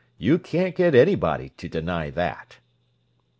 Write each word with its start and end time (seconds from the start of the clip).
"You 0.17 0.39
can't 0.39 0.73
get 0.75 0.95
anybody 0.95 1.49
to 1.49 1.69
deny 1.69 2.09
that." 2.09 2.57